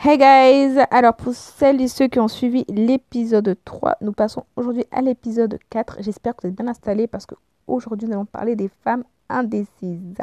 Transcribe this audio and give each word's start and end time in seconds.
Hey 0.00 0.16
guys 0.16 0.78
Alors 0.92 1.16
pour 1.16 1.34
celles 1.34 1.80
et 1.80 1.88
ceux 1.88 2.06
qui 2.06 2.20
ont 2.20 2.28
suivi 2.28 2.64
l'épisode 2.68 3.56
3, 3.64 3.96
nous 4.00 4.12
passons 4.12 4.44
aujourd'hui 4.54 4.84
à 4.92 5.02
l'épisode 5.02 5.58
4. 5.70 5.96
J'espère 6.02 6.36
que 6.36 6.42
vous 6.42 6.50
êtes 6.50 6.54
bien 6.54 6.68
installés 6.68 7.08
parce 7.08 7.26
qu'aujourd'hui 7.26 8.06
nous 8.06 8.14
allons 8.14 8.24
parler 8.24 8.54
des 8.54 8.68
femmes 8.84 9.02
indécises. 9.28 10.18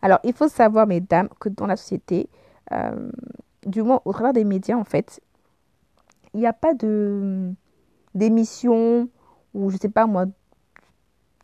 Alors 0.00 0.20
il 0.22 0.32
faut 0.32 0.46
savoir 0.46 0.86
mesdames 0.86 1.28
que 1.40 1.48
dans 1.48 1.66
la 1.66 1.74
société, 1.74 2.28
euh, 2.70 3.10
du 3.66 3.82
moins 3.82 4.00
au 4.04 4.12
travers 4.12 4.32
des 4.32 4.44
médias 4.44 4.76
en 4.76 4.84
fait, 4.84 5.20
il 6.32 6.38
n'y 6.38 6.46
a 6.46 6.52
pas 6.52 6.74
de 6.74 7.50
d'émissions 8.14 9.08
ou 9.54 9.70
je 9.70 9.76
sais 9.76 9.88
pas 9.88 10.06
moi 10.06 10.26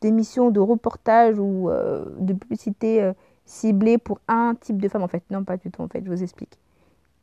d'émissions 0.01 0.53
de 0.53 0.61
reportage 0.61 1.37
ou 1.37 1.69
euh, 1.69 2.05
de 2.21 2.33
publicité 2.33 3.03
euh, 3.03 3.13
ciblée 3.45 3.99
pour 3.99 4.21
un 4.29 4.55
type 4.55 4.81
de 4.81 4.89
femme 4.89 5.03
en 5.03 5.09
fait. 5.09 5.25
Non 5.33 5.43
pas 5.43 5.57
du 5.57 5.69
tout 5.73 5.83
en 5.83 5.89
fait, 5.89 6.05
je 6.05 6.09
vous 6.09 6.23
explique. 6.23 6.57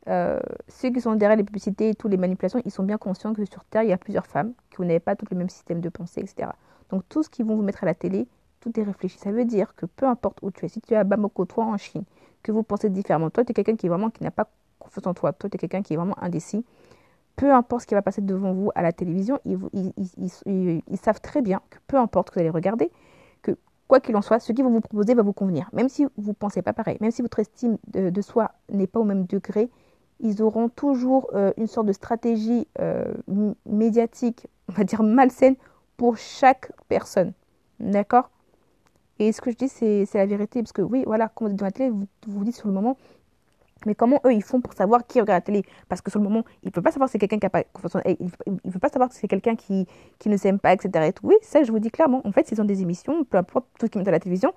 Euh, 0.08 0.40
ceux 0.68 0.90
qui 0.90 1.00
sont 1.00 1.14
derrière 1.14 1.36
les 1.36 1.44
publicités 1.44 1.90
et 1.90 1.94
toutes 1.94 2.10
les 2.10 2.16
manipulations, 2.16 2.60
ils 2.64 2.70
sont 2.70 2.84
bien 2.84 2.98
conscients 2.98 3.34
que 3.34 3.44
sur 3.44 3.64
Terre, 3.64 3.82
il 3.82 3.90
y 3.90 3.92
a 3.92 3.98
plusieurs 3.98 4.26
femmes 4.26 4.54
qui 4.70 4.80
n'avaient 4.82 4.98
pas 4.98 5.14
tout 5.14 5.26
le 5.30 5.36
même 5.36 5.50
système 5.50 5.80
de 5.80 5.88
pensée, 5.88 6.20
etc. 6.20 6.50
Donc 6.90 7.02
tout 7.08 7.22
ce 7.22 7.28
qu'ils 7.28 7.44
vont 7.44 7.56
vous 7.56 7.62
mettre 7.62 7.84
à 7.84 7.86
la 7.86 7.94
télé, 7.94 8.26
tout 8.60 8.78
est 8.78 8.82
réfléchi. 8.82 9.18
Ça 9.18 9.30
veut 9.30 9.44
dire 9.44 9.74
que 9.74 9.86
peu 9.86 10.06
importe 10.06 10.38
où 10.42 10.50
tu 10.50 10.64
es, 10.64 10.68
si 10.68 10.80
tu 10.80 10.94
es 10.94 10.96
à 10.96 11.04
Bamako, 11.04 11.44
toi 11.44 11.64
en 11.64 11.76
Chine, 11.76 12.04
que 12.42 12.52
vous 12.52 12.62
pensez 12.62 12.88
différemment, 12.88 13.30
toi 13.30 13.44
tu 13.44 13.50
es 13.50 13.54
quelqu'un 13.54 13.76
qui 13.76 13.86
est 13.86 13.88
vraiment 13.88 14.10
qui 14.10 14.22
n'a 14.22 14.30
pas 14.30 14.48
confiance 14.78 15.06
en 15.06 15.14
toi, 15.14 15.32
toi 15.32 15.50
tu 15.50 15.56
es 15.56 15.58
quelqu'un 15.58 15.82
qui 15.82 15.94
est 15.94 15.96
vraiment 15.96 16.16
indécis, 16.22 16.64
peu 17.36 17.52
importe 17.52 17.82
ce 17.82 17.86
qui 17.86 17.94
va 17.94 18.02
passer 18.02 18.22
devant 18.22 18.52
vous 18.52 18.70
à 18.74 18.82
la 18.82 18.92
télévision, 18.92 19.38
ils, 19.44 20.98
savent 20.98 21.20
très 21.20 21.42
bien 21.42 21.60
que 21.70 21.78
peu 21.86 21.96
importe 21.96 22.28
ce 22.28 22.32
que 22.32 22.34
vous 22.36 22.40
allez 22.40 22.50
regarder, 22.50 22.90
que 23.42 23.52
quoi 23.86 24.00
qu'il 24.00 24.16
en 24.16 24.22
soit, 24.22 24.40
ce 24.40 24.52
qu'ils 24.52 24.64
vont 24.64 24.70
vous 24.70 24.80
proposer 24.80 25.14
va 25.14 25.22
vous 25.22 25.32
convenir. 25.32 25.68
Même 25.72 25.88
si 25.88 26.06
vous 26.16 26.30
ne 26.30 26.34
pensez 26.34 26.60
pas 26.62 26.72
pareil, 26.72 26.98
même 27.00 27.10
si 27.10 27.22
votre 27.22 27.38
estime 27.38 27.78
de 27.92 28.20
soi 28.20 28.52
n'est 28.70 28.86
pas 28.86 29.00
au 29.00 29.04
même 29.04 29.24
degré, 29.24 29.70
ils 30.20 30.42
auront 30.42 30.68
toujours 30.68 31.30
euh, 31.34 31.52
une 31.56 31.66
sorte 31.66 31.86
de 31.86 31.92
stratégie 31.92 32.66
euh, 32.78 33.04
médiatique, 33.66 34.46
on 34.68 34.72
va 34.72 34.84
dire 34.84 35.02
malsaine, 35.02 35.56
pour 35.96 36.16
chaque 36.16 36.72
personne. 36.88 37.32
D'accord? 37.78 38.30
Et 39.18 39.32
ce 39.32 39.40
que 39.40 39.50
je 39.50 39.56
dis, 39.56 39.68
c'est 39.68 40.06
la 40.14 40.26
vérité. 40.26 40.62
Parce 40.62 40.72
que 40.72 40.82
oui, 40.82 41.04
voilà, 41.06 41.30
quand 41.34 41.44
vous 41.44 41.50
êtes 41.50 41.58
dans 41.58 41.66
la 41.66 41.72
télé, 41.72 41.90
vous 41.90 42.06
vous 42.26 42.44
dites 42.44 42.56
sur 42.56 42.68
le 42.68 42.74
moment, 42.74 42.96
mais 43.86 43.94
comment 43.94 44.20
eux, 44.26 44.32
ils 44.32 44.42
font 44.42 44.60
pour 44.60 44.74
savoir 44.74 45.06
qui 45.06 45.20
regarde 45.20 45.38
la 45.38 45.40
télé? 45.40 45.64
Parce 45.88 46.00
que 46.02 46.10
sur 46.10 46.20
le 46.20 46.24
moment, 46.24 46.44
il 46.62 46.66
ne 46.66 46.70
peut 46.70 46.82
pas 46.82 46.90
savoir 46.90 47.08
si 47.08 47.16
c'est 47.16 47.18
quelqu'un 47.18 47.38
qui 47.38 47.46
a 47.46 47.50
pas 47.50 47.62
pas 47.64 48.88
ne 50.28 50.36
s'aime 50.36 50.58
pas, 50.58 50.72
etc. 50.72 51.06
Et 51.06 51.12
tout. 51.12 51.26
Oui, 51.26 51.36
ça, 51.42 51.62
je 51.62 51.72
vous 51.72 51.78
dis 51.78 51.90
clairement. 51.90 52.20
En 52.26 52.32
fait, 52.32 52.46
s'ils 52.46 52.60
ont 52.60 52.64
des 52.64 52.82
émissions, 52.82 53.24
peu 53.24 53.38
importe 53.38 53.66
tout 53.78 53.86
ce 53.86 53.90
qui 53.90 53.98
met 53.98 54.06
à 54.06 54.10
la 54.10 54.20
télévision, 54.20 54.52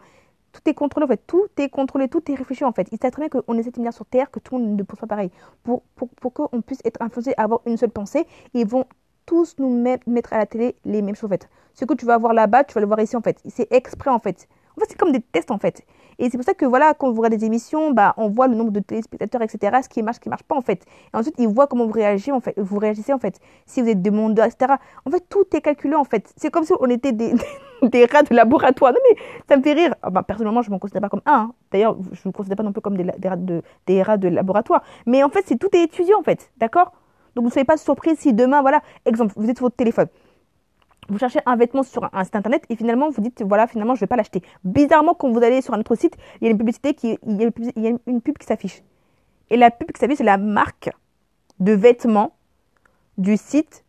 tout 0.54 0.62
est 0.70 0.74
contrôlé 0.74 1.04
en 1.06 1.08
fait, 1.08 1.22
tout 1.28 1.48
est 1.58 1.68
contrôlé, 1.70 2.08
tout 2.08 2.32
est 2.32 2.36
réfléchi 2.36 2.64
en 2.64 2.72
fait. 2.72 2.88
Il 2.92 3.00
sait 3.02 3.12
très 3.12 3.28
bien 3.28 3.42
qu'on 3.42 3.58
essaie 3.58 3.72
de 3.72 3.76
venir 3.76 3.92
sur 3.92 4.06
Terre, 4.06 4.32
que 4.32 4.40
tout 4.40 4.60
ne 4.60 4.84
pense 4.84 5.00
pas 5.00 5.08
pareil. 5.08 5.32
Pour, 5.64 5.82
pour, 5.96 6.10
pour 6.10 6.34
qu'on 6.34 6.62
puisse 6.62 6.80
être 6.86 7.02
influencé, 7.02 7.34
avoir 7.38 7.60
une 7.66 7.76
seule 7.76 7.90
pensée, 7.90 8.26
ils 8.54 8.66
vont 8.66 8.86
tous 9.26 9.56
nous 9.58 9.70
mettre 10.06 10.34
à 10.34 10.38
la 10.38 10.46
télé 10.46 10.76
les 10.86 11.02
mêmes 11.02 11.16
choses. 11.16 11.32
Ce 11.74 11.86
que 11.86 11.94
tu 11.94 12.06
vas 12.06 12.18
voir 12.18 12.34
là-bas, 12.34 12.64
tu 12.64 12.74
vas 12.74 12.82
le 12.82 12.88
voir 12.88 13.00
ici 13.00 13.16
en 13.16 13.22
fait. 13.22 13.42
C'est 13.50 13.72
exprès 13.72 14.12
en 14.12 14.20
fait. 14.20 14.48
En 14.78 14.80
fait, 14.80 14.88
c'est 14.90 14.98
comme 14.98 15.12
des 15.12 15.22
tests 15.22 15.52
en 15.52 15.58
fait. 15.58 15.84
Et 16.20 16.30
c'est 16.30 16.38
pour 16.38 16.46
ça 16.46 16.54
que 16.54 16.66
voilà, 16.66 16.94
quand 16.94 17.10
vous 17.12 17.18
regardez 17.18 17.38
des 17.38 17.46
émissions, 17.46 17.92
bah, 17.92 18.14
on 18.18 18.30
voit 18.30 18.48
le 18.48 18.56
nombre 18.56 18.72
de 18.72 18.80
téléspectateurs, 18.80 19.42
etc., 19.42 19.80
ce 19.84 19.90
qui 19.90 20.04
marche, 20.04 20.18
ce 20.18 20.22
qui 20.22 20.30
marche 20.30 20.44
pas 20.44 20.56
en 20.56 20.62
fait. 20.62 20.84
Et 21.14 21.18
ensuite, 21.18 21.36
ils 21.38 21.48
voient 21.48 21.68
comment 21.68 21.86
vous 21.86 21.94
réagissez 21.94 22.32
en 22.32 22.40
fait, 22.40 22.54
vous 22.58 22.78
réagissez 22.80 23.14
en 23.14 23.20
fait. 23.20 23.40
Si 23.66 23.82
vous 23.82 23.90
êtes 23.90 24.02
demandeur, 24.02 24.46
etc. 24.46 24.74
En 25.06 25.12
fait, 25.12 25.24
tout 25.30 25.46
est 25.54 25.62
calculé 25.62 25.96
en 25.96 26.04
fait. 26.04 26.32
C'est 26.38 26.52
comme 26.52 26.64
si 26.64 26.74
on 26.80 26.90
était 26.90 27.12
des, 27.12 27.34
des 27.82 28.06
rats 28.06 28.24
de 28.24 28.36
laboratoire. 28.36 28.94
Non 28.94 29.00
mais 29.10 29.18
ça 29.48 29.58
me 29.58 29.64
fait 29.64 29.74
rire. 29.74 29.96
Ah, 30.02 30.10
bah, 30.10 30.24
personnellement, 30.24 30.62
je 30.62 30.70
ne 30.70 30.76
me 30.76 30.80
considère 30.80 31.02
pas 31.02 31.10
comme 31.10 31.22
un. 31.26 31.34
Hein. 31.34 31.54
D'ailleurs, 31.72 31.98
je 32.12 32.22
ne 32.26 32.30
me 32.30 32.32
considère 32.32 32.58
pas 32.58 32.64
non 32.64 32.72
plus 32.72 32.82
comme 32.82 32.98
des, 32.98 33.04
des, 33.04 33.30
rats 33.30 33.36
de, 33.36 33.62
des 33.88 34.02
rats 34.02 34.18
de 34.18 34.28
laboratoire. 34.28 34.84
Mais 35.06 35.24
en 35.24 35.30
fait, 35.30 35.44
c'est 35.46 35.58
tout 35.58 35.70
est 35.74 35.84
étudié 35.84 36.14
en 36.16 36.24
fait. 36.24 36.52
D'accord? 36.58 36.92
Donc, 37.36 37.44
vous 37.44 37.50
ne 37.50 37.54
soyez 37.54 37.66
pas 37.66 37.78
surpris 37.78 38.16
si 38.16 38.34
demain, 38.34 38.62
voilà, 38.62 38.82
exemple, 39.06 39.34
vous 39.36 39.50
êtes 39.50 39.58
sur 39.58 39.66
votre 39.66 39.76
téléphone 39.76 40.08
vous 41.10 41.18
cherchez 41.18 41.40
un 41.46 41.56
vêtement 41.56 41.84
sur 41.84 42.10
un 42.14 42.24
site 42.24 42.36
internet 42.36 42.64
et 42.70 42.76
finalement 42.76 43.10
vous 43.10 43.22
dites 43.22 43.44
voilà 43.44 43.68
finalement 43.68 43.96
je 43.96 44.02
vais 44.02 44.08
pas 44.08 44.16
l'acheter. 44.16 44.42
Bizarrement 44.64 45.14
quand 45.14 45.32
vous 45.32 45.44
allez 45.44 45.62
sur 45.62 45.74
un 45.74 45.80
autre 45.80 45.96
site, 45.96 46.16
il 46.42 46.46
y 46.46 46.48
a 46.48 46.52
une 46.52 46.58
publicité 46.58 46.94
qui 46.94 47.18
il 47.26 47.52
y 47.78 47.88
a 47.88 47.92
une 48.08 48.22
pub 48.22 48.38
qui 48.38 48.46
s'affiche. 48.46 48.84
Et 49.50 49.58
la 49.58 49.72
pub 49.72 49.92
qui 49.92 50.00
s'affiche 50.00 50.18
c'est 50.18 50.24
la 50.24 50.38
marque 50.38 50.90
de 51.60 51.74
vêtements 51.74 52.34
du 53.18 53.38
site 53.38 53.84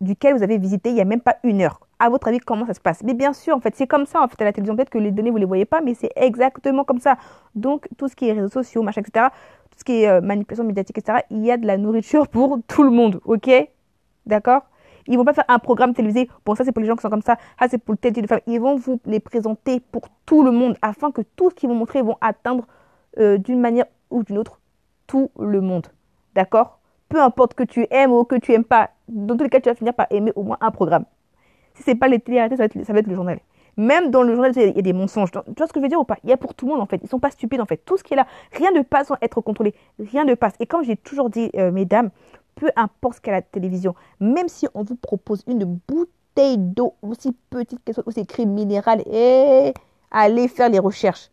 duquel 0.00 0.34
vous 0.36 0.42
avez 0.42 0.58
visité 0.58 0.90
il 0.90 0.94
n'y 0.94 1.00
a 1.00 1.04
même 1.04 1.20
pas 1.20 1.36
une 1.42 1.62
heure. 1.62 1.80
À 1.98 2.10
votre 2.10 2.28
avis, 2.28 2.38
comment 2.38 2.66
ça 2.66 2.74
se 2.74 2.80
passe? 2.80 3.02
Mais 3.02 3.14
bien 3.14 3.32
sûr, 3.32 3.56
en 3.56 3.60
fait, 3.60 3.74
c'est 3.74 3.86
comme 3.86 4.04
ça. 4.04 4.20
En 4.20 4.28
fait, 4.28 4.40
à 4.42 4.44
la 4.44 4.52
télévision, 4.52 4.76
peut-être 4.76 4.90
que 4.90 4.98
les 4.98 5.10
données, 5.10 5.30
vous 5.30 5.36
ne 5.36 5.40
les 5.40 5.46
voyez 5.46 5.64
pas, 5.64 5.80
mais 5.80 5.94
c'est 5.94 6.10
exactement 6.14 6.84
comme 6.84 6.98
ça. 6.98 7.16
Donc, 7.54 7.88
tout 7.96 8.06
ce 8.08 8.14
qui 8.14 8.28
est 8.28 8.32
réseaux 8.32 8.50
sociaux, 8.50 8.82
machin, 8.82 9.00
etc., 9.00 9.28
tout 9.70 9.78
ce 9.78 9.84
qui 9.84 10.02
est 10.02 10.08
euh, 10.08 10.20
manipulation 10.20 10.64
médiatique, 10.64 10.98
etc., 10.98 11.20
il 11.30 11.42
y 11.44 11.50
a 11.50 11.56
de 11.56 11.66
la 11.66 11.78
nourriture 11.78 12.28
pour 12.28 12.58
tout 12.68 12.82
le 12.82 12.90
monde, 12.90 13.20
ok? 13.24 13.50
D'accord? 14.26 14.62
Ils 15.08 15.16
vont 15.16 15.24
pas 15.24 15.32
faire 15.32 15.44
un 15.48 15.58
programme 15.58 15.94
télévisé. 15.94 16.28
Bon, 16.44 16.54
ça, 16.54 16.64
c'est 16.64 16.72
pour 16.72 16.80
les 16.80 16.86
gens 16.86 16.96
qui 16.96 17.02
sont 17.02 17.10
comme 17.10 17.22
ça. 17.22 17.36
Ça, 17.58 17.68
c'est 17.68 17.78
pour 17.78 17.96
tel 17.96 18.12
type 18.12 18.22
de 18.22 18.28
femme. 18.28 18.40
Ils 18.46 18.60
vont 18.60 18.76
vous 18.76 19.00
les 19.06 19.20
présenter 19.20 19.80
pour 19.80 20.02
tout 20.24 20.42
le 20.42 20.50
monde 20.50 20.76
afin 20.82 21.10
que 21.10 21.22
tout 21.36 21.50
ce 21.50 21.54
qu'ils 21.54 21.68
vont 21.68 21.74
montrer 21.74 22.02
vont 22.02 22.16
atteindre 22.20 22.66
euh, 23.18 23.38
d'une 23.38 23.60
manière 23.60 23.86
ou 24.10 24.22
d'une 24.22 24.38
autre 24.38 24.60
tout 25.06 25.30
le 25.38 25.60
monde. 25.60 25.86
D'accord? 26.34 26.80
Peu 27.08 27.20
importe 27.20 27.54
que 27.54 27.62
tu 27.62 27.86
aimes 27.90 28.12
ou 28.12 28.24
que 28.24 28.36
tu 28.36 28.52
aimes 28.52 28.64
pas. 28.64 28.90
Dans 29.08 29.36
tous 29.36 29.44
les 29.44 29.50
cas, 29.50 29.60
tu 29.60 29.68
vas 29.68 29.74
finir 29.74 29.94
par 29.94 30.06
aimer 30.10 30.32
au 30.34 30.42
moins 30.42 30.58
un 30.60 30.70
programme. 30.70 31.04
Si 31.74 31.82
c'est 31.82 31.94
pas 31.94 32.08
les 32.08 32.18
télé 32.18 32.38
ça, 32.38 32.56
ça 32.56 32.92
va 32.92 32.98
être 32.98 33.06
le 33.06 33.14
journal. 33.14 33.38
Même 33.76 34.10
dans 34.10 34.22
le 34.22 34.34
journal, 34.34 34.52
il 34.56 34.74
y 34.74 34.78
a 34.78 34.82
des 34.82 34.92
mensonges. 34.94 35.30
Tu 35.30 35.38
vois 35.56 35.66
ce 35.66 35.72
que 35.72 35.80
je 35.80 35.82
veux 35.82 35.88
dire 35.88 36.00
ou 36.00 36.04
pas? 36.04 36.16
Il 36.24 36.30
y 36.30 36.32
a 36.32 36.38
pour 36.38 36.54
tout 36.54 36.66
le 36.66 36.72
monde 36.72 36.80
en 36.80 36.86
fait. 36.86 36.98
Ils 37.02 37.08
sont 37.08 37.20
pas 37.20 37.30
stupides 37.30 37.60
en 37.60 37.66
fait. 37.66 37.76
Tout 37.84 37.98
ce 37.98 38.02
qui 38.02 38.14
est 38.14 38.16
là, 38.16 38.26
rien 38.52 38.70
ne 38.72 38.80
passe 38.80 39.08
sans 39.08 39.16
être 39.20 39.40
contrôlé. 39.42 39.74
Rien 39.98 40.24
ne 40.24 40.34
passe. 40.34 40.54
Et 40.60 40.66
comme 40.66 40.82
j'ai 40.82 40.96
toujours 40.96 41.28
dit, 41.28 41.50
euh, 41.56 41.70
mesdames, 41.70 42.10
peu 42.56 42.70
importe 42.74 43.16
ce 43.16 43.20
qu'est 43.20 43.30
la 43.30 43.42
télévision, 43.42 43.94
même 44.18 44.48
si 44.48 44.66
on 44.74 44.82
vous 44.82 44.96
propose 44.96 45.42
une 45.46 45.64
bouteille 45.64 46.58
d'eau 46.58 46.94
aussi 47.02 47.32
petite 47.50 47.78
qu'elle 47.84 47.94
soit, 47.94 48.06
aussi 48.06 48.20
écrit 48.20 48.46
minéral, 48.46 49.02
et 49.06 49.72
allez 50.10 50.48
faire 50.48 50.68
les 50.68 50.78
recherches. 50.78 51.30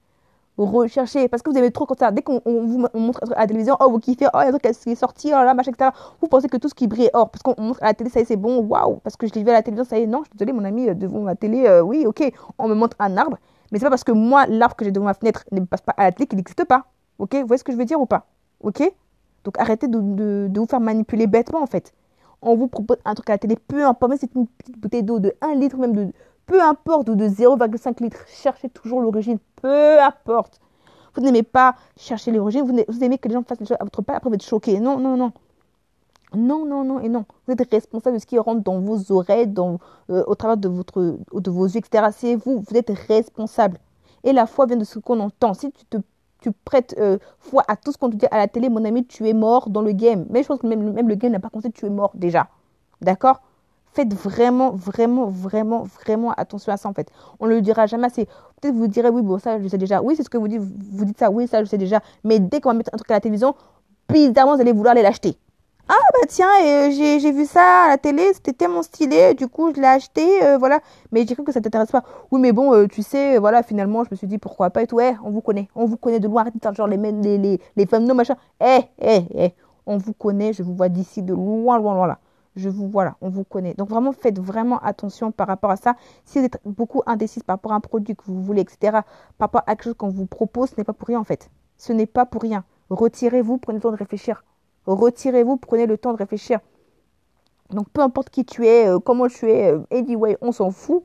Recherchez, 0.55 1.27
parce 1.29 1.41
que 1.41 1.49
vous 1.49 1.57
avez 1.57 1.71
trop 1.71 1.87
comme. 1.87 1.97
Dès 2.11 2.21
qu'on 2.21 2.39
vous 2.45 2.85
montre 2.93 3.19
à 3.35 3.39
la 3.39 3.47
télévision, 3.47 3.75
oh, 3.79 3.89
vous 3.89 3.97
kiffez, 3.97 4.27
oh, 4.27 4.37
il 4.41 4.41
y 4.41 4.45
a 4.45 4.47
un 4.49 4.51
truc 4.51 4.61
qui 4.61 4.91
est 4.91 4.95
sorti, 4.95 5.29
oh 5.29 5.43
là, 5.43 5.55
machin, 5.55 5.71
etc. 5.71 5.89
Vous 6.21 6.27
pensez 6.27 6.47
que 6.47 6.57
tout 6.57 6.69
ce 6.69 6.75
qui 6.75 6.85
brille 6.87 7.05
est 7.05 7.15
or, 7.15 7.31
parce 7.31 7.41
qu'on 7.41 7.59
montre 7.59 7.81
à 7.81 7.87
la 7.87 7.93
télé, 7.95 8.11
ça 8.11 8.19
y 8.19 8.21
est, 8.21 8.25
c'est 8.25 8.35
bon, 8.35 8.59
waouh, 8.59 8.97
parce 8.97 9.15
que 9.15 9.25
je 9.25 9.33
l'ai 9.33 9.43
vu 9.43 9.49
à 9.49 9.53
la 9.53 9.63
télévision, 9.63 9.89
ça 9.89 9.97
y 9.97 10.03
est, 10.03 10.05
non, 10.05 10.19
je 10.19 10.29
suis 10.29 10.37
désolée, 10.37 10.53
mon 10.53 10.63
ami, 10.63 10.89
euh, 10.89 10.93
devant 10.93 11.23
la 11.23 11.35
télé, 11.35 11.65
euh, 11.65 11.81
oui, 11.81 12.05
ok, 12.05 12.31
on 12.59 12.67
me 12.67 12.75
montre 12.75 12.95
un 12.99 13.17
arbre, 13.17 13.37
mais 13.71 13.79
c'est 13.79 13.85
pas 13.85 13.89
parce 13.89 14.03
que 14.03 14.11
moi, 14.11 14.45
l'arbre 14.45 14.75
que 14.75 14.85
j'ai 14.85 14.91
devant 14.91 15.05
ma 15.05 15.15
fenêtre 15.15 15.43
ne 15.51 15.61
passe 15.61 15.81
pas 15.81 15.93
à 15.97 16.03
la 16.03 16.11
télé 16.11 16.27
qu'il 16.27 16.37
n'existe 16.37 16.65
pas. 16.65 16.85
Ok, 17.17 17.33
vous 17.33 17.47
voyez 17.47 17.57
ce 17.57 17.63
que 17.63 17.71
je 17.71 17.77
veux 17.77 17.85
dire 17.85 17.99
ou 17.99 18.05
pas 18.05 18.27
Ok? 18.61 18.83
Donc 19.43 19.57
arrêtez 19.59 19.87
de, 19.87 20.49
vous 20.53 20.65
faire 20.65 20.79
manipuler 20.79 21.27
bêtement 21.27 21.61
en 21.61 21.67
fait. 21.67 21.93
On 22.41 22.55
vous 22.55 22.67
propose 22.67 22.97
un 23.05 23.13
truc 23.13 23.29
à 23.29 23.33
la 23.33 23.37
télé, 23.37 23.55
peu 23.55 23.85
importe, 23.85 24.09
même 24.09 24.19
si 24.19 24.27
c'est 24.27 24.39
une 24.39 24.47
petite 24.47 24.77
bouteille 24.77 25.03
d'eau 25.03 25.19
de 25.19 25.33
1 25.41 25.55
litre, 25.55 25.77
même 25.77 25.93
de 25.93 26.11
peu 26.45 26.61
importe, 26.61 27.07
ou 27.09 27.15
de 27.15 27.27
0,5 27.27 28.03
litres, 28.03 28.25
cherchez 28.27 28.69
toujours 28.69 29.01
l'origine, 29.01 29.37
peu 29.61 30.01
importe. 30.01 30.59
Vous 31.15 31.21
n'aimez 31.21 31.43
pas 31.43 31.75
chercher 31.95 32.31
l'origine, 32.31 32.63
vous, 32.87 33.03
aimez 33.03 33.17
que 33.17 33.27
les 33.27 33.35
gens 33.35 33.43
fassent 33.43 33.59
les 33.59 33.65
choses 33.65 33.77
à 33.79 33.83
votre 33.83 34.01
part, 34.01 34.17
après 34.17 34.29
vous 34.29 34.35
êtes 34.35 34.43
choqué. 34.43 34.79
Non, 34.79 34.97
non, 34.99 35.15
non. 35.15 35.31
Non, 36.35 36.65
non, 36.65 36.83
non 36.83 36.99
et 36.99 37.09
non. 37.09 37.25
Vous 37.45 37.53
êtes 37.53 37.69
responsable 37.69 38.17
de 38.17 38.21
ce 38.21 38.25
qui 38.25 38.39
rentre 38.39 38.63
dans 38.63 38.79
vos 38.79 39.11
oreilles, 39.11 39.53
euh, 40.09 40.23
au 40.25 40.33
travers 40.33 40.57
de, 40.57 40.67
votre, 40.67 41.17
de 41.31 41.51
vos 41.51 41.65
yeux, 41.67 41.77
etc. 41.77 42.07
C'est 42.11 42.35
vous, 42.35 42.63
vous 42.67 42.75
êtes 42.75 42.89
responsable. 43.07 43.77
Et 44.23 44.33
la 44.33 44.47
foi 44.47 44.65
vient 44.65 44.77
de 44.77 44.83
ce 44.83 44.97
qu'on 44.97 45.19
entend. 45.19 45.53
Si 45.53 45.71
tu 45.71 45.85
te 45.85 45.97
tu 46.43 46.51
prêtes 46.51 46.93
euh, 46.99 47.17
foi 47.39 47.63
à 47.67 47.77
tout 47.77 47.91
ce 47.91 47.97
qu'on 47.97 48.09
te 48.09 48.15
dit 48.17 48.25
à 48.29 48.37
la 48.37 48.47
télé, 48.47 48.69
mon 48.69 48.83
ami, 48.83 49.05
tu 49.05 49.27
es 49.27 49.33
mort 49.33 49.69
dans 49.69 49.81
le 49.81 49.93
game. 49.93 50.25
Mais 50.29 50.43
je 50.43 50.47
que 50.49 50.67
même, 50.67 51.07
le 51.07 51.15
game 51.15 51.31
n'a 51.31 51.39
pas 51.39 51.49
compté, 51.49 51.71
tu 51.71 51.85
es 51.85 51.89
mort 51.89 52.11
déjà. 52.15 52.47
D'accord? 53.01 53.41
Faites 53.93 54.13
vraiment, 54.13 54.71
vraiment, 54.71 55.27
vraiment, 55.27 55.83
vraiment 55.83 56.31
attention 56.31 56.73
à 56.73 56.77
ça 56.77 56.89
en 56.89 56.93
fait. 56.93 57.09
On 57.39 57.45
ne 57.45 57.51
le 57.51 57.61
dira 57.61 57.85
jamais 57.85 58.07
assez. 58.07 58.25
Peut-être 58.59 58.75
vous 58.75 58.87
direz, 58.87 59.09
oui, 59.09 59.21
bon, 59.21 59.39
ça, 59.39 59.61
je 59.61 59.67
sais 59.67 59.77
déjà. 59.77 60.01
Oui, 60.01 60.15
c'est 60.17 60.23
ce 60.23 60.29
que 60.29 60.37
vous 60.37 60.47
dites. 60.47 60.61
Vous 60.61 61.05
dites 61.05 61.19
ça, 61.19 61.29
oui, 61.29 61.47
ça, 61.47 61.63
je 61.63 61.69
sais 61.69 61.77
déjà. 61.77 62.01
Mais 62.23 62.39
dès 62.39 62.59
qu'on 62.59 62.69
va 62.69 62.75
mettre 62.75 62.89
un 62.93 62.97
truc 62.97 63.09
à 63.11 63.13
la 63.13 63.21
télévision, 63.21 63.55
bizarrement, 64.09 64.55
vous 64.55 64.61
allez 64.61 64.73
vouloir 64.73 64.95
l'acheter. 64.95 65.37
Ah 65.89 65.99
bah 66.13 66.25
tiens, 66.29 66.47
euh, 66.63 66.91
j'ai 66.91 67.31
vu 67.31 67.45
ça 67.45 67.83
à 67.85 67.89
la 67.89 67.97
télé, 67.97 68.31
c'était 68.33 68.53
tellement 68.53 68.83
stylé, 68.83 69.33
du 69.33 69.47
coup 69.49 69.73
je 69.75 69.81
l'ai 69.81 69.87
acheté, 69.87 70.43
euh, 70.43 70.57
voilà. 70.57 70.79
Mais 71.11 71.25
j'ai 71.27 71.35
cru 71.35 71.43
que 71.43 71.51
ça 71.51 71.59
t'intéresse 71.61 71.91
pas. 71.91 72.03
Oui 72.31 72.39
mais 72.39 72.53
bon, 72.53 72.73
euh, 72.73 72.87
tu 72.87 73.03
sais, 73.03 73.37
voilà, 73.37 73.63
finalement 73.63 74.03
je 74.05 74.09
me 74.11 74.15
suis 74.15 74.27
dit 74.27 74.37
pourquoi 74.37 74.69
pas 74.69 74.81
et 74.83 74.87
tout. 74.87 74.95
Ouais, 74.95 75.15
on 75.23 75.29
vous 75.29 75.41
connaît, 75.41 75.67
on 75.75 75.85
vous 75.85 75.97
connaît 75.97 76.19
de 76.21 76.27
loin, 76.27 76.45
genre 76.73 76.87
les, 76.87 76.97
les, 76.97 77.37
les, 77.37 77.59
les 77.75 77.85
femmes, 77.85 78.05
non 78.05 78.15
machin. 78.15 78.35
Eh, 78.61 78.79
eh, 79.01 79.25
eh, 79.35 79.53
on 79.85 79.97
vous 79.97 80.13
connaît, 80.13 80.53
je 80.53 80.63
vous 80.63 80.73
vois 80.73 80.87
d'ici 80.89 81.21
de 81.21 81.33
loin, 81.33 81.77
loin, 81.77 81.93
loin 81.95 82.07
là. 82.07 82.19
Je 82.55 82.69
vous 82.69 82.87
vois 82.87 83.03
là, 83.03 83.15
on 83.21 83.29
vous 83.29 83.43
connaît. 83.43 83.73
Donc 83.73 83.89
vraiment 83.89 84.13
faites 84.13 84.39
vraiment 84.39 84.79
attention 84.79 85.31
par 85.31 85.47
rapport 85.47 85.71
à 85.71 85.75
ça. 85.75 85.95
Si 86.23 86.39
vous 86.39 86.45
êtes 86.45 86.59
beaucoup 86.65 87.01
indécis 87.07 87.41
par 87.41 87.55
rapport 87.55 87.73
à 87.73 87.75
un 87.75 87.81
produit 87.81 88.15
que 88.15 88.23
vous 88.25 88.41
voulez, 88.41 88.61
etc., 88.61 88.77
par 89.37 89.47
rapport 89.47 89.63
à 89.67 89.75
quelque 89.75 89.83
chose 89.83 89.95
qu'on 89.97 90.09
vous 90.09 90.27
propose, 90.27 90.69
ce 90.69 90.75
n'est 90.77 90.85
pas 90.85 90.93
pour 90.93 91.07
rien 91.09 91.19
en 91.19 91.23
fait. 91.25 91.49
Ce 91.77 91.91
n'est 91.91 92.05
pas 92.05 92.25
pour 92.25 92.41
rien. 92.41 92.63
Retirez-vous, 92.89 93.57
prenez 93.57 93.79
le 93.79 93.81
temps 93.81 93.91
de 93.91 93.97
réfléchir 93.97 94.43
Retirez-vous, 94.85 95.57
prenez 95.57 95.85
le 95.85 95.97
temps 95.97 96.13
de 96.13 96.17
réfléchir. 96.17 96.59
Donc 97.69 97.89
peu 97.89 98.01
importe 98.01 98.29
qui 98.29 98.45
tu 98.45 98.67
es, 98.67 98.87
euh, 98.87 98.99
comment 98.99 99.27
tu 99.27 99.49
es, 99.49 99.71
euh, 99.71 99.79
anyway, 99.91 100.37
on 100.41 100.51
s'en 100.51 100.71
fout. 100.71 101.03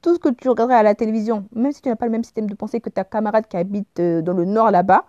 Tout 0.00 0.14
ce 0.14 0.18
que 0.20 0.28
tu 0.28 0.48
regarderais 0.48 0.76
à 0.76 0.82
la 0.82 0.94
télévision, 0.94 1.46
même 1.52 1.72
si 1.72 1.82
tu 1.82 1.88
n'as 1.88 1.96
pas 1.96 2.06
le 2.06 2.12
même 2.12 2.22
système 2.22 2.48
de 2.48 2.54
pensée 2.54 2.80
que 2.80 2.88
ta 2.88 3.04
camarade 3.04 3.46
qui 3.48 3.56
habite 3.56 3.98
euh, 3.98 4.22
dans 4.22 4.32
le 4.34 4.44
nord 4.44 4.70
là-bas, 4.70 5.04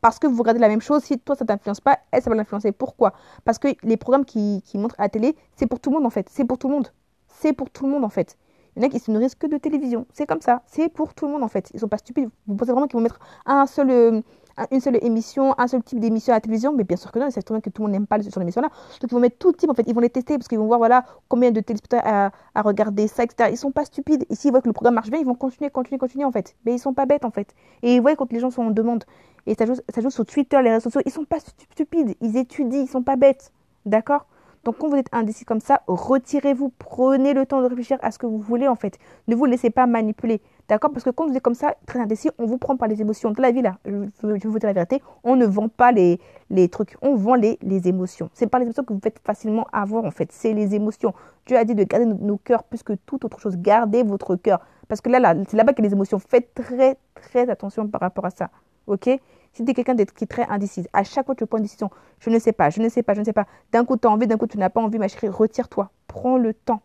parce 0.00 0.18
que 0.18 0.26
vous 0.26 0.38
regardez 0.38 0.60
la 0.60 0.68
même 0.68 0.80
chose. 0.80 1.02
Si 1.04 1.18
toi, 1.18 1.36
ça 1.36 1.44
t'influence 1.44 1.80
pas, 1.80 1.98
elle, 2.10 2.22
ça 2.22 2.30
va 2.30 2.36
l'influencer. 2.36 2.72
Pourquoi? 2.72 3.12
Parce 3.44 3.58
que 3.58 3.68
les 3.82 3.96
programmes 3.96 4.24
qui, 4.24 4.62
qui 4.64 4.78
montrent 4.78 4.96
à 4.98 5.04
la 5.04 5.08
télé, 5.08 5.36
c'est 5.54 5.66
pour 5.66 5.80
tout 5.80 5.90
le 5.90 5.96
monde, 5.96 6.06
en 6.06 6.10
fait. 6.10 6.28
C'est 6.30 6.44
pour 6.44 6.58
tout 6.58 6.68
le 6.68 6.74
monde. 6.74 6.88
C'est 7.28 7.52
pour 7.52 7.70
tout 7.70 7.86
le 7.86 7.92
monde, 7.92 8.04
en 8.04 8.08
fait. 8.08 8.36
Il 8.74 8.82
y 8.82 8.84
en 8.84 8.88
a 8.88 8.90
qui 8.90 8.98
se 8.98 9.10
nourrissent 9.10 9.34
que 9.34 9.46
de 9.46 9.58
télévision. 9.58 10.06
C'est 10.12 10.26
comme 10.26 10.40
ça. 10.40 10.62
C'est 10.66 10.88
pour 10.88 11.14
tout 11.14 11.26
le 11.26 11.32
monde, 11.32 11.42
en 11.44 11.48
fait. 11.48 11.70
Ils 11.72 11.80
sont 11.80 11.88
pas 11.88 11.98
stupides. 11.98 12.30
Vous 12.46 12.56
pensez 12.56 12.72
vraiment 12.72 12.88
qu'ils 12.88 12.96
vont 12.96 13.02
mettre 13.02 13.20
un 13.46 13.66
seul, 13.66 13.90
euh, 13.90 14.22
une 14.70 14.80
seule 14.80 14.98
émission, 15.02 15.54
un 15.58 15.66
seul 15.66 15.82
type 15.82 16.00
d'émission 16.00 16.32
à 16.32 16.36
la 16.36 16.40
télévision 16.40 16.72
Mais 16.72 16.84
bien 16.84 16.96
sûr 16.96 17.12
que 17.12 17.18
non. 17.18 17.26
Ils 17.28 17.32
savent 17.32 17.42
que 17.42 17.70
tout 17.70 17.82
le 17.82 17.84
monde 17.84 17.92
n'aime 17.92 18.06
pas 18.06 18.18
ce 18.18 18.30
genre 18.30 18.38
d'émission-là. 18.38 18.68
Donc, 18.68 19.10
ils 19.10 19.14
vont 19.14 19.20
mettre 19.20 19.38
tout 19.38 19.52
type, 19.52 19.70
en 19.70 19.74
fait. 19.74 19.84
Ils 19.86 19.94
vont 19.94 20.00
les 20.00 20.10
tester 20.10 20.36
parce 20.38 20.48
qu'ils 20.48 20.58
vont 20.58 20.66
voir, 20.66 20.78
voilà, 20.78 21.04
combien 21.28 21.50
de 21.50 21.60
téléspectateurs 21.60 22.32
à, 22.54 22.62
regarder 22.62 23.08
ça, 23.08 23.24
etc. 23.24 23.50
Ils 23.52 23.56
sont 23.56 23.72
pas 23.72 23.84
stupides. 23.84 24.24
Et 24.30 24.34
s'ils 24.34 24.50
voient 24.50 24.62
que 24.62 24.68
le 24.68 24.72
programme 24.72 24.94
marche 24.94 25.10
bien, 25.10 25.20
ils 25.20 25.26
vont 25.26 25.34
continuer, 25.34 25.70
continuer, 25.70 25.98
continuer, 25.98 26.24
en 26.24 26.32
fait. 26.32 26.56
Mais 26.64 26.74
ils 26.74 26.78
sont 26.78 26.94
pas 26.94 27.06
bêtes, 27.06 27.24
en 27.24 27.30
fait. 27.30 27.54
Et 27.82 27.94
ils 27.94 28.00
voient 28.00 28.16
quand 28.16 28.32
les 28.32 28.40
gens 28.40 28.50
sont 28.50 28.62
en 28.62 28.70
demande. 28.70 29.04
Et 29.46 29.54
ça 29.54 29.66
joue, 29.66 29.74
ça 29.92 30.00
joue 30.00 30.10
sur 30.10 30.24
Twitter, 30.26 30.60
les 30.62 30.70
réseaux 30.70 30.84
sociaux. 30.84 31.02
Ils 31.04 31.12
sont 31.12 31.24
pas 31.24 31.38
stupides. 31.40 32.14
Ils 32.20 32.36
étudient. 32.36 32.82
Ils 32.82 32.88
sont 32.88 33.02
pas 33.02 33.16
bêtes. 33.16 33.52
D'accord? 33.86 34.26
Donc 34.64 34.78
quand 34.78 34.88
vous 34.88 34.96
êtes 34.96 35.08
indécis 35.12 35.44
comme 35.44 35.60
ça, 35.60 35.82
retirez-vous, 35.88 36.72
prenez 36.78 37.34
le 37.34 37.46
temps 37.46 37.60
de 37.62 37.66
réfléchir 37.66 37.98
à 38.00 38.12
ce 38.12 38.18
que 38.18 38.26
vous 38.26 38.38
voulez 38.38 38.68
en 38.68 38.76
fait. 38.76 38.98
Ne 39.26 39.34
vous 39.34 39.44
laissez 39.44 39.70
pas 39.70 39.86
manipuler. 39.86 40.40
D'accord? 40.72 40.90
Parce 40.90 41.04
que 41.04 41.10
quand 41.10 41.28
vous 41.28 41.36
êtes 41.36 41.42
comme 41.42 41.54
ça, 41.54 41.74
très 41.84 41.98
indécis, 41.98 42.30
on 42.38 42.46
vous 42.46 42.56
prend 42.56 42.78
par 42.78 42.88
les 42.88 43.02
émotions. 43.02 43.30
De 43.30 43.42
la 43.42 43.50
vie, 43.50 43.60
là, 43.60 43.76
je, 43.84 43.90
vais 44.22 44.38
vous 44.38 44.58
dire 44.58 44.68
la 44.68 44.72
vérité, 44.72 45.02
on 45.22 45.36
ne 45.36 45.44
vend 45.44 45.68
pas 45.68 45.92
les, 45.92 46.18
les 46.48 46.70
trucs, 46.70 46.96
on 47.02 47.14
vend 47.14 47.34
les, 47.34 47.58
les 47.60 47.88
émotions. 47.88 48.30
C'est 48.32 48.46
par 48.46 48.58
les 48.58 48.64
émotions 48.64 48.82
que 48.82 48.94
vous 48.94 49.00
faites 49.02 49.20
facilement 49.22 49.66
avoir 49.70 50.02
en 50.06 50.10
fait. 50.10 50.32
C'est 50.32 50.54
les 50.54 50.74
émotions. 50.74 51.12
Dieu 51.44 51.58
a 51.58 51.64
dit 51.66 51.74
de 51.74 51.84
garder 51.84 52.06
nos, 52.06 52.38
cœurs 52.38 52.64
plus 52.64 52.82
que 52.82 52.94
toute 52.94 53.26
autre 53.26 53.38
chose. 53.38 53.58
Gardez 53.58 54.02
votre 54.02 54.34
cœur. 54.34 54.60
Parce 54.88 55.02
que 55.02 55.10
là, 55.10 55.20
là 55.20 55.34
c'est 55.46 55.58
là-bas 55.58 55.74
qu'il 55.74 55.84
y 55.84 55.88
a 55.88 55.90
les 55.90 55.94
émotions. 55.94 56.18
Faites 56.18 56.54
très, 56.54 56.96
très 57.16 57.50
attention 57.50 57.86
par 57.86 58.00
rapport 58.00 58.24
à 58.24 58.30
ça. 58.30 58.48
Ok? 58.86 59.10
Si 59.52 59.66
tu 59.66 59.70
es 59.70 59.74
quelqu'un 59.74 59.94
qui 59.94 60.24
est 60.24 60.26
très 60.26 60.46
indécise, 60.46 60.88
à 60.94 61.04
chaque 61.04 61.26
fois 61.26 61.34
que 61.34 61.40
tu 61.40 61.46
prends 61.46 61.58
une 61.58 61.64
décision, 61.64 61.90
je 62.18 62.30
ne 62.30 62.38
sais 62.38 62.52
pas, 62.52 62.70
je 62.70 62.80
ne 62.80 62.88
sais 62.88 63.02
pas, 63.02 63.12
je 63.12 63.20
ne 63.20 63.26
sais 63.26 63.34
pas, 63.34 63.44
d'un 63.72 63.84
coup 63.84 63.98
tu 63.98 64.08
as 64.08 64.10
envie, 64.10 64.26
d'un 64.26 64.38
coup 64.38 64.46
tu 64.46 64.56
n'as 64.56 64.70
pas 64.70 64.80
envie, 64.80 64.98
ma 64.98 65.08
chérie, 65.08 65.28
retire-toi. 65.28 65.90
Prends 66.06 66.38
le 66.38 66.54
temps 66.54 66.80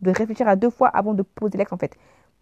de 0.00 0.10
réfléchir 0.10 0.48
à 0.48 0.56
deux 0.56 0.70
fois 0.70 0.88
avant 0.88 1.14
de 1.14 1.22
poser 1.22 1.58
l'ex 1.58 1.72
en 1.72 1.76
fait. 1.76 1.96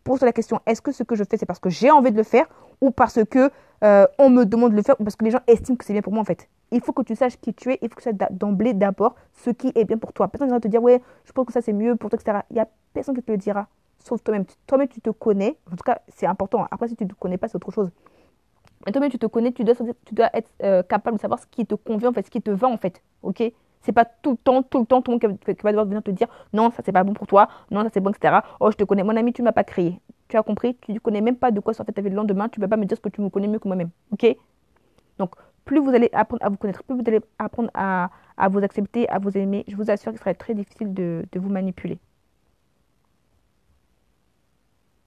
Pose 0.04 0.20
la 0.22 0.32
question, 0.32 0.60
est-ce 0.66 0.82
que 0.82 0.92
ce 0.92 1.02
que 1.02 1.14
je 1.14 1.24
fais, 1.24 1.36
c'est 1.36 1.46
parce 1.46 1.58
que 1.58 1.70
j'ai 1.70 1.90
envie 1.90 2.10
de 2.10 2.16
le 2.16 2.22
faire 2.22 2.46
ou 2.80 2.90
parce 2.90 3.20
que 3.24 3.50
euh, 3.84 4.06
on 4.18 4.30
me 4.30 4.44
demande 4.44 4.72
de 4.72 4.76
le 4.76 4.82
faire 4.82 4.96
ou 5.00 5.04
parce 5.04 5.16
que 5.16 5.24
les 5.24 5.30
gens 5.30 5.40
estiment 5.46 5.76
que 5.76 5.84
c'est 5.84 5.92
bien 5.92 6.02
pour 6.02 6.12
moi 6.12 6.22
en 6.22 6.24
fait? 6.24 6.48
Il 6.70 6.80
faut 6.80 6.92
que 6.92 7.02
tu 7.02 7.14
saches 7.14 7.36
qui 7.36 7.54
tu 7.54 7.72
es, 7.72 7.78
il 7.82 7.88
faut 7.88 7.96
que 7.96 8.02
tu 8.02 8.10
saches 8.10 8.30
d'emblée 8.30 8.74
d'abord 8.74 9.14
ce 9.32 9.50
qui 9.50 9.72
est 9.74 9.84
bien 9.84 9.98
pour 9.98 10.12
toi. 10.12 10.28
Personne 10.28 10.48
ne 10.48 10.54
va 10.54 10.60
te 10.60 10.68
dire, 10.68 10.82
ouais, 10.82 11.02
je 11.24 11.32
pense 11.32 11.46
que 11.46 11.52
ça 11.52 11.60
c'est 11.60 11.72
mieux 11.72 11.96
pour 11.96 12.10
toi, 12.10 12.18
etc. 12.20 12.38
Il 12.50 12.54
n'y 12.54 12.60
a 12.60 12.68
personne 12.94 13.14
qui 13.14 13.22
te 13.22 13.30
le 13.30 13.38
dira, 13.38 13.68
sauf 13.98 14.22
toi-même. 14.22 14.44
Toi-même, 14.66 14.88
tu 14.88 15.00
te 15.00 15.10
connais. 15.10 15.56
En 15.70 15.76
tout 15.76 15.84
cas, 15.84 16.00
c'est 16.08 16.26
important. 16.26 16.66
Après, 16.70 16.88
si 16.88 16.96
tu 16.96 17.04
ne 17.04 17.08
te 17.10 17.14
connais 17.14 17.38
pas, 17.38 17.48
c'est 17.48 17.56
autre 17.56 17.70
chose. 17.70 17.90
Mais 18.86 18.92
toi-même, 18.92 19.10
tu 19.10 19.18
te 19.18 19.26
connais, 19.26 19.52
tu 19.52 19.64
dois, 19.64 20.30
être 20.34 20.50
euh, 20.62 20.82
capable 20.82 21.16
de 21.16 21.20
savoir 21.20 21.38
ce 21.38 21.46
qui 21.46 21.66
te 21.66 21.74
convient, 21.74 22.10
en 22.10 22.12
fait, 22.12 22.26
ce 22.26 22.30
qui 22.30 22.42
te 22.42 22.50
va, 22.50 22.68
en 22.68 22.76
fait. 22.76 23.02
Ok? 23.22 23.42
C'est 23.82 23.92
pas 23.92 24.04
tout 24.04 24.32
le 24.32 24.36
temps, 24.36 24.62
tout 24.62 24.80
le 24.80 24.86
temps, 24.86 25.02
tout 25.02 25.10
le 25.10 25.28
monde 25.28 25.38
qui 25.44 25.62
va 25.62 25.72
devoir 25.72 25.86
venir 25.86 26.02
te 26.02 26.10
dire 26.10 26.28
non, 26.52 26.70
ça 26.70 26.82
c'est 26.84 26.92
pas 26.92 27.04
bon 27.04 27.12
pour 27.14 27.26
toi, 27.26 27.48
non, 27.70 27.82
ça 27.82 27.90
c'est 27.92 28.00
bon, 28.00 28.10
etc. 28.10 28.40
Oh, 28.60 28.70
je 28.70 28.76
te 28.76 28.84
connais. 28.84 29.02
Mon 29.02 29.16
ami, 29.16 29.32
tu 29.32 29.42
m'as 29.42 29.52
pas 29.52 29.64
créé. 29.64 30.00
Tu 30.28 30.36
as 30.36 30.42
compris? 30.42 30.76
Tu 30.80 30.92
ne 30.92 30.98
connais 30.98 31.20
même 31.20 31.36
pas 31.36 31.50
de 31.50 31.60
quoi 31.60 31.74
sortir 31.74 31.94
ta 31.94 32.00
vie 32.00 32.10
le 32.10 32.16
lendemain. 32.16 32.48
Tu 32.48 32.60
ne 32.60 32.64
vas 32.64 32.68
pas 32.68 32.76
me 32.76 32.86
dire 32.86 32.96
ce 32.96 33.02
que 33.02 33.08
tu 33.08 33.20
me 33.20 33.28
connais 33.28 33.48
mieux 33.48 33.58
que 33.58 33.68
moi-même. 33.68 33.90
Ok? 34.12 34.26
Donc, 35.18 35.34
plus 35.64 35.78
vous 35.78 35.90
allez 35.90 36.08
apprendre 36.12 36.44
à 36.44 36.48
vous 36.48 36.56
connaître, 36.56 36.82
plus 36.84 36.96
vous 36.96 37.02
allez 37.06 37.20
apprendre 37.38 37.70
à, 37.74 38.10
vous 38.48 38.58
accepter, 38.64 39.08
à 39.08 39.18
vous 39.18 39.36
aimer, 39.36 39.64
je 39.68 39.76
vous 39.76 39.90
assure 39.90 40.12
qu'il 40.12 40.18
sera 40.18 40.34
très 40.34 40.54
difficile 40.54 40.94
de 40.94 41.24
vous 41.34 41.50
manipuler. 41.50 41.98